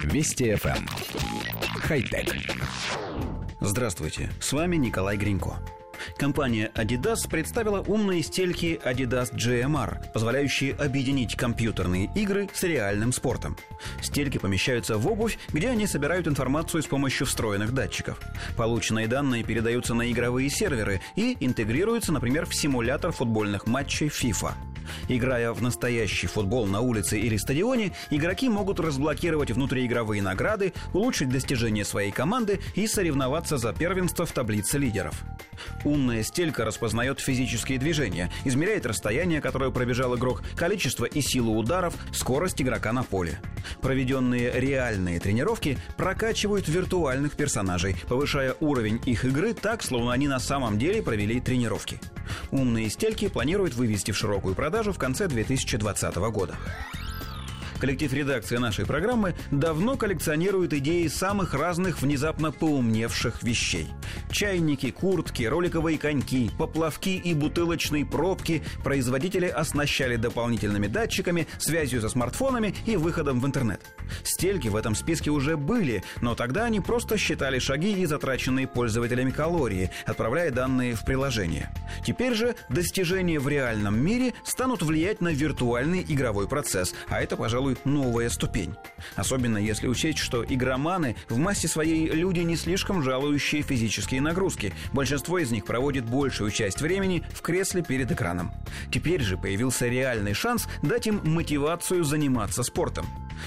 [0.00, 0.76] Вести FM.
[0.76, 0.88] Эм.
[1.80, 2.34] Хай-тек.
[3.60, 5.58] Здравствуйте, с вами Николай Гринько.
[6.16, 13.56] Компания Adidas представила умные стельки Adidas GMR, позволяющие объединить компьютерные игры с реальным спортом.
[14.00, 18.20] Стельки помещаются в обувь, где они собирают информацию с помощью встроенных датчиков.
[18.56, 24.54] Полученные данные передаются на игровые серверы и интегрируются, например, в симулятор футбольных матчей FIFA.
[25.08, 31.84] Играя в настоящий футбол на улице или стадионе, игроки могут разблокировать внутриигровые награды, улучшить достижения
[31.84, 35.22] своей команды и соревноваться за первенство в таблице лидеров.
[35.84, 42.62] Умная стелька распознает физические движения, измеряет расстояние, которое пробежал игрок, количество и силу ударов, скорость
[42.62, 43.40] игрока на поле.
[43.80, 50.78] Проведенные реальные тренировки прокачивают виртуальных персонажей, повышая уровень их игры так, словно они на самом
[50.78, 52.00] деле провели тренировки.
[52.50, 56.56] Умные стельки планируют вывести в широкую продажу в конце 2020 года.
[57.82, 63.88] Коллектив редакции нашей программы давно коллекционирует идеи самых разных внезапно поумневших вещей.
[64.32, 72.74] Чайники, куртки, роликовые коньки, поплавки и бутылочные пробки производители оснащали дополнительными датчиками, связью со смартфонами
[72.86, 73.82] и выходом в интернет.
[74.24, 79.30] Стельки в этом списке уже были, но тогда они просто считали шаги и затраченные пользователями
[79.30, 81.70] калории, отправляя данные в приложение.
[82.04, 87.76] Теперь же достижения в реальном мире станут влиять на виртуальный игровой процесс, а это, пожалуй,
[87.84, 88.74] новая ступень.
[89.14, 94.72] Особенно если учесть, что игроманы в массе своей люди не слишком жалующие физические нагрузки.
[94.92, 98.52] Большинство из них проводит большую часть времени в кресле перед экраном.
[98.90, 103.06] Теперь же появился реальный шанс дать им мотивацию заниматься спортом.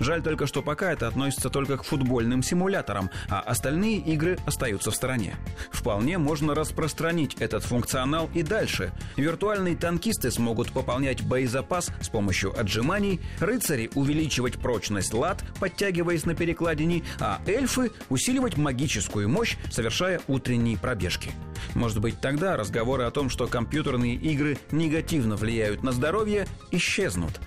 [0.00, 4.94] Жаль только, что пока это относится только к футбольным симуляторам, а остальные игры остаются в
[4.94, 5.36] стороне.
[5.70, 8.92] Вполне можно распространить этот функционал и дальше.
[9.16, 17.04] Виртуальные танкисты смогут пополнять боезапас с помощью отжиманий, рыцари увеличивать прочность лад, подтягиваясь на перекладине,
[17.20, 21.30] а эльфы усиливать магическую мощь, совершая утренние пробежки.
[21.74, 27.40] Может быть, тогда разговоры о том, что компьютерные игры негативно влияют на здоровье, исчезнут.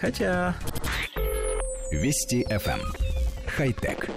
[0.00, 0.56] Хотя...
[1.92, 2.80] Вести FM.
[2.80, 2.92] Эм.
[3.46, 4.08] Хай-тек.